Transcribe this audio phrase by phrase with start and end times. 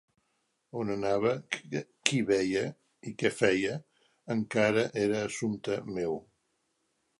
[0.83, 1.33] On anava,
[2.09, 2.63] qui veia
[3.11, 3.77] i què feia
[4.37, 6.21] encara era assumpte meu.